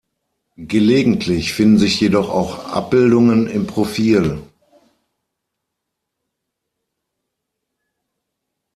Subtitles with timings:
[0.57, 4.41] Gelegentlich finden sich jedoch auch Abbildungen im Profil.